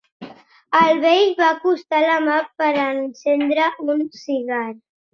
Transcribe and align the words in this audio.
El 0.79 1.01
vell 1.03 1.29
va 1.41 1.51
acostar 1.57 2.01
la 2.05 2.17
mà 2.31 2.39
per 2.65 2.73
encendre 2.87 3.71
un 3.97 4.05
cigar. 4.27 4.69